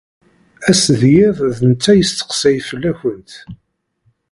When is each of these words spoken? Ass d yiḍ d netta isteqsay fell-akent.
Ass 0.69 0.83
d 0.99 1.01
yiḍ 1.13 1.37
d 1.57 1.59
netta 1.69 1.93
isteqsay 1.97 2.57
fell-akent. 2.69 3.31